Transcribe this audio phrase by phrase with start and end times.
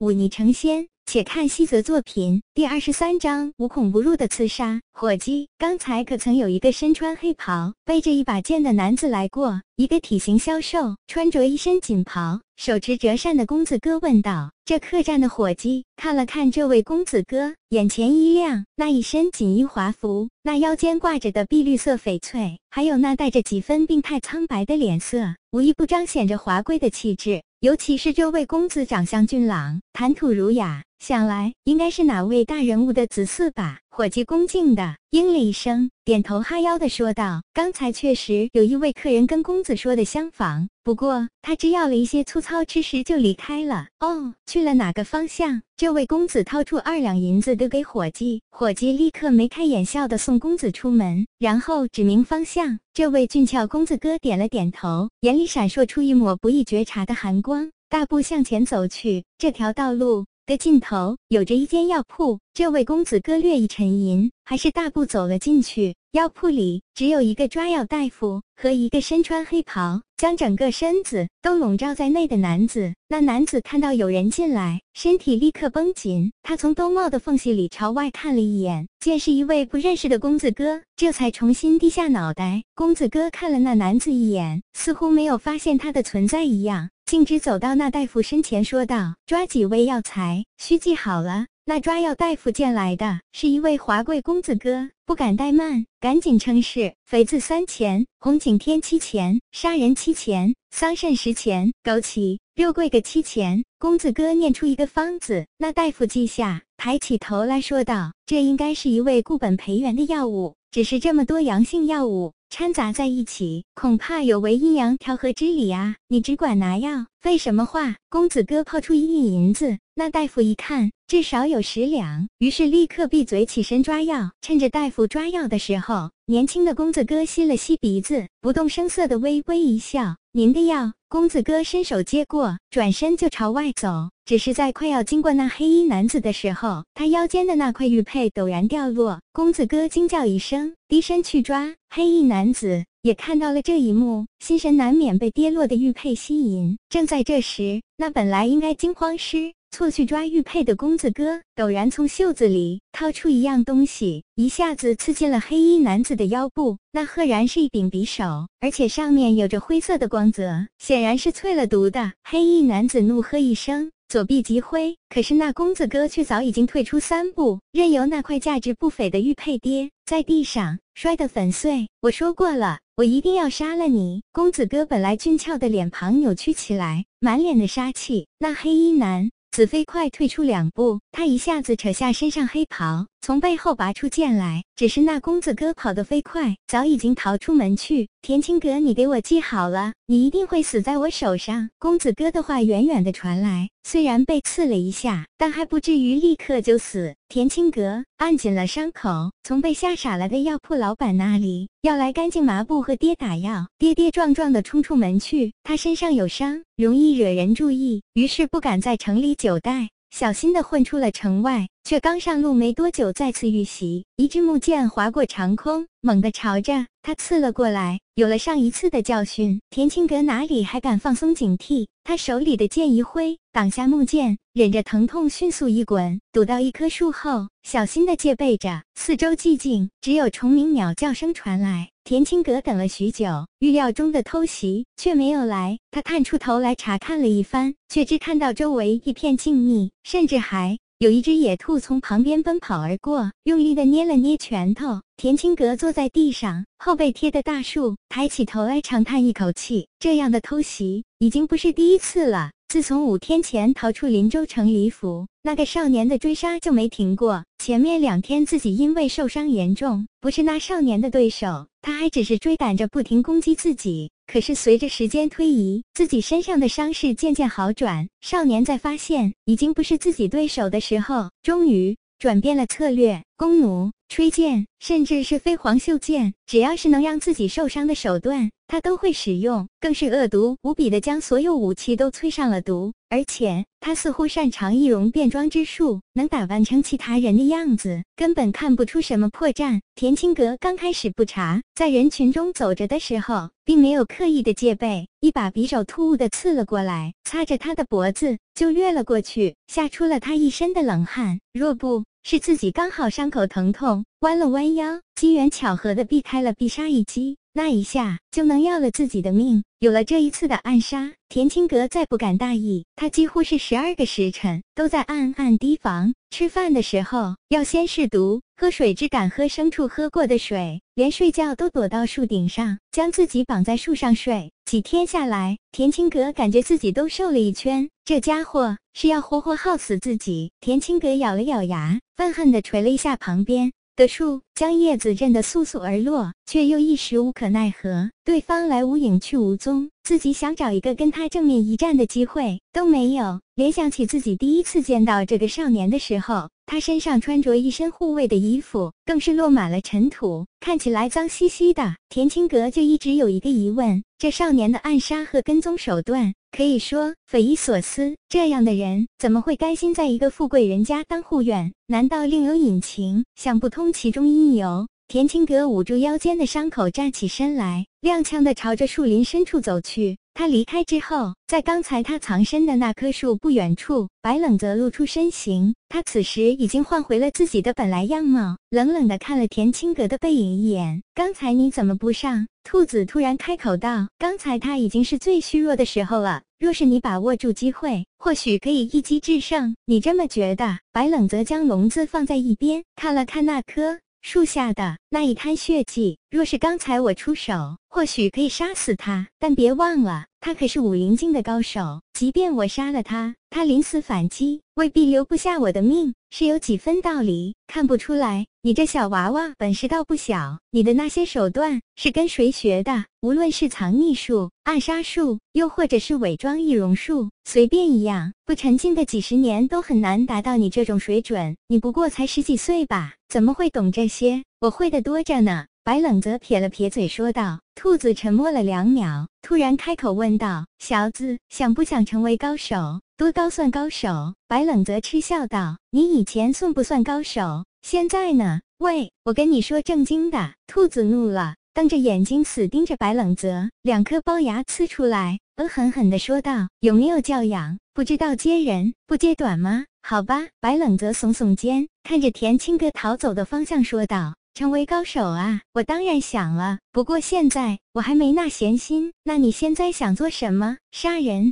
[0.00, 0.88] 忤逆成仙。
[1.06, 4.80] 且看西泽作品第二十三章无孔不入的刺杀。
[4.92, 9.60] 伙计，刚才可曾有一个身穿黑袍、背着一把剑的男子来过？
[9.74, 14.52] 一个体型消瘦、穿着一身锦袍、手持折扇的公子哥问道。
[14.64, 18.64] 这客栈的伙计看了看这位公子哥，眼前一亮。
[18.76, 27.42] 那一身锦衣华服，那腰间挂着的碧绿色翡翠，还有那带着几分病态苍白的脸色，无一不彰显着华贵的气质。
[27.60, 30.82] 尤其是这位公子长相俊朗，谈吐儒雅。
[30.98, 33.80] 想来应该是哪位大人物的子嗣吧？
[33.90, 43.88] 伙计恭敬的应了一声，点头哈腰的说道：“刚才确实有一位客人跟公子说的相仿，不过他只要了一些粗糙吃食就离开了。
[43.98, 52.78] 哦，去了哪个方向？”这位公子掏出二两银子丢给伙计，伙计立刻眉开眼笑的送公子出门，然后指明方向。
[52.94, 59.24] 这位俊俏公子哥点了点头，眼里闪烁出一抹不易觉察的寒光，大步向前走去。
[59.36, 60.26] 这条道路。
[60.50, 65.94] 的尽头有着一间药铺，这位公子哥略一沉吟，还是大步走了进去。
[66.10, 72.92] 药铺里只有一个抓药大夫和一个身穿黑袍、将整个身子都笼罩在内的男子。
[73.08, 76.32] 那男子看到有人进来，身体立刻绷紧。
[76.42, 82.64] 他从兜帽的缝隙里朝外看了一眼，见是一位不认识的公子哥，这才重新低下脑袋。
[82.74, 86.90] 公子哥看了那男子一眼，似乎没有发现他的存在一样。
[87.10, 115.94] 径直走到那大夫身前，说道：“抓几味药材，须记好了。”那抓药大夫见来的是一位华贵公子哥，不敢怠慢，赶紧称是：“肥字三钱，红景天七钱，杀人七钱，桑葚十钱，枸杞、肉桂各七钱。”公子哥念出一个方子，那大夫记下，抬起头来说道：“这应该是一味固本培元的药物，只是这么多阳性药物。”掺杂在一起，恐怕有违阴阳调和之理啊！
[116.08, 117.94] 你只管拿药，废什么话？
[118.08, 124.32] 公子哥抛出一锭银子，那大夫一看，至少有十两，于是立刻闭嘴起身抓药。
[124.40, 134.10] 趁着大夫抓药的时候，年轻的公子哥吸了吸鼻子，不动声色的微微一笑：“您的药。”公子哥伸手接过，转身就朝外走。
[134.24, 139.20] 只是在快要经过那黑衣男子的时候，他腰间的那块玉佩陡然掉落。
[139.32, 141.74] 公子哥惊叫一声，低身去抓。
[141.88, 146.76] 黑衣男子也看到了这一幕，心神难免被跌落的玉佩吸引。
[146.88, 149.52] 正在这时，那本来应该惊慌失。
[149.72, 156.76] 措去抓玉佩的公子哥，陡然从袖子里掏出一样东西，一下子刺进了黑衣男子的腰部。
[156.90, 162.12] 那赫然是一柄匕首，而且上面有着灰色的光泽，显然是淬了毒的。
[162.24, 163.92] 黑衣男子怒喝一声。
[164.08, 171.86] 左臂即挥，可是那公子哥却早已经退出三步，任由那块价值不菲的玉佩跌在地上，摔得粉碎。
[172.00, 174.24] 我说过了，我一定要杀了你！
[174.32, 178.26] 公子哥本来俊俏的脸庞扭曲起来，满脸的杀气。
[178.40, 179.30] 那黑衣男。
[179.52, 184.64] 子飞快退出两步，他一下子扯下身上黑袍，从背后拔出剑来。
[184.76, 188.08] 只是那公子哥跑得飞快，早已经逃出门去。
[188.22, 191.68] 田青阁，你给我记好了，你一定会死在我手上。
[191.78, 197.14] 公子哥的话远远的传来，虽然被刺了一下，但还不至于立刻就死。
[197.28, 205.52] 田青阁按紧了伤口，从被吓傻了的药铺老板那里要来干净麻布和跌打药，跌跌撞撞的冲出门去。
[205.62, 209.90] 他身上有伤，容易惹人注意，于是不敢在城里久待。
[210.10, 214.04] 小心地混出了城外，却刚上路没多久，再次遇袭。
[214.16, 218.00] 一支木剑划过长空，猛地朝着他刺了过来。
[218.16, 221.86] 有了上一次的教训，田青阁哪里还敢放松警惕？
[222.04, 228.82] 他手里的剑一挥，挡下木剑，忍着疼痛迅速一滚，躲到一棵树后，小心地戒备着。
[228.96, 231.90] 四周寂静，只有虫鸣鸟叫声传来。
[232.10, 235.78] 田青阁等了许久，预料中的偷袭却没有来。
[235.92, 245.00] 他探出头来查看了一番，却只看到周围一片静谧，甚至还有一只野兔从旁边奔跑而过，用力的捏了捏拳头。
[245.16, 249.86] 田青阁坐在地上，后背贴的大树，抬起头来长叹一口气。
[250.00, 252.50] 这样的偷袭已经不是第一次了。
[252.70, 257.44] 自从五天前逃出林州城李府，那个少年的追杀就没停过。
[257.58, 264.12] 前面两天自己因为受伤严重，不是那少年的对手，他还只是追赶着不停攻击自己。
[264.28, 278.48] 可是随着时间推移，自己身上的伤势渐渐好转，少年在发现已经不是自己对手的时候，终于转变了策略，弓弩、吹箭，甚至是飞黄袖箭，只要是能让自己受伤的手段。
[278.70, 282.92] 他都会使用，更是恶毒无比的将所有武器都淬上了毒。
[283.08, 289.80] 而且他似乎擅长易容变装之术，能打扮成其他人的样子，根本看不出什么破绽。
[289.96, 301.40] 田青阁刚开始不查，在人群中走着的时候，并没有刻意的戒备，一把匕首突兀的刺了过来，擦着他的脖子就掠了过去，吓出了他一身的冷汗。
[301.52, 307.36] 若不是自己刚好伤口疼痛，弯了弯腰，机缘巧合的避开了必杀一击。
[307.52, 309.64] 那一下就能要了自己的命。
[309.80, 312.84] 有了这一次的暗杀，田青阁再不敢大意。
[312.96, 316.12] 他几乎是十二个时辰都在暗暗提防。
[316.30, 324.52] 吃饭的时候要先试毒，喝水只敢喝牲畜喝过的水，连睡觉都躲到树顶上，将自己绑在树上睡。
[324.64, 327.88] 几天下来，田青阁感觉自己都瘦了一圈。
[328.04, 330.52] 这家伙是要活活耗死自己。
[330.60, 333.72] 田青阁咬了咬牙，愤恨地捶了一下旁边。
[333.96, 338.10] 的树将叶子震得簌簌而落，却又一时无可奈何。
[338.26, 343.40] 对方来无影去无踪，自己想找一个跟他正面一战的机会都没有。
[343.54, 351.94] 联想起自己第一次见到这个少年的时候，他身上穿着一身护卫的衣服，更是落满了尘土，看起来脏兮兮的。
[352.10, 356.34] 田青阁就一直有一个疑问：这少年的暗杀和跟踪手段。
[356.52, 361.72] 可以说匪夷所思，这样的人怎么会甘心在一个富贵人家当护院？
[361.86, 363.24] 难道另有隐情？
[363.36, 364.88] 想不通其中一因由。
[365.06, 370.18] 田青阁捂住腰间的伤口，站起身来，踉跄地朝着树林深处走去。
[370.34, 375.74] 他离开之后，在刚才他藏身的那棵树不远处，白冷则露出身形。
[375.88, 381.02] 他此时已经换回了自己的本来样貌，冷冷地看了田青阁的背影一眼。
[381.14, 382.46] 刚才你怎么不上？
[382.62, 389.74] 兔子突然开口道：“刚才他已经是最虚弱的时候了，若是你把握住机会，或许可以一击制胜。
[389.86, 393.98] 你这么觉得？”白冷则将笼子放在一边，看了看那棵。
[394.22, 399.28] 树下的那一滩血迹，若是刚才我出手，或许可以杀死他。
[399.38, 407.54] 但别忘了，他可是武灵境的高手，即便我杀了他，他临死反击，未必留不下我的命，是有几分道理。
[407.66, 410.58] 看不出来，你这小娃娃本事倒不小。
[410.70, 413.06] 你的那些手段是跟谁学的？
[413.22, 421.56] 无论是藏匿术、暗杀术，又或者是伪装易容术，随便一样，不沉浸个几十年都很难达到你这种水准。
[421.68, 423.14] 你不过才十几岁吧？
[423.28, 424.44] 怎么会懂这些？
[424.60, 425.64] 我会的多着呢。
[425.82, 427.60] 白冷泽撇了撇嘴说道。
[427.74, 433.00] 兔子沉默了两秒，突然开口问道：“小子，想不想成为高手？
[433.16, 437.64] 多高算高手？”白冷泽嗤笑道：“你以前算不算高手？
[437.82, 438.60] 现在呢？
[438.78, 447.78] 喂，我跟你说正经的。”兔子怒了，瞪着眼睛死盯着白冷泽，两颗龅牙呲出来，恶狠狠地说道：“有没有教养？
[447.92, 459.12] 不知道接人不揭短吗？”好吧，白冷泽耸耸肩，看着田青哥逃走的方向说道：“成为高手啊，我当然想了，不过现在我还没那闲心。
[459.24, 460.78] 那你现在想做什么？
[460.92, 461.48] 杀人？